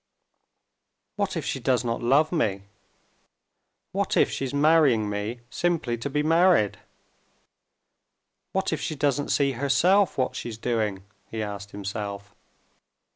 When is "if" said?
1.37-1.45, 4.17-4.31, 8.73-8.81